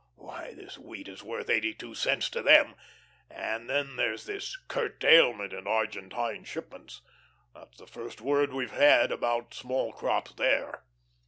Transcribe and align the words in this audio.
Why, 0.15 0.55
this 0.55 0.79
wheat 0.79 1.07
is 1.07 1.21
worth 1.21 1.47
eighty 1.47 1.75
two 1.75 1.93
cents 1.93 2.27
to 2.31 2.41
them 2.41 2.73
and 3.29 3.69
then 3.69 3.97
there's 3.97 4.25
this 4.25 4.57
'curtailment 4.57 5.53
in 5.53 5.67
Argentine 5.67 6.43
shipments.' 6.43 7.01
That's 7.53 7.77
the 7.77 7.85
first 7.85 8.19
word 8.19 8.51
we've 8.51 8.71
had 8.71 9.11
about 9.11 9.53
small 9.53 9.93
crops 9.93 10.33
there. 10.37 10.85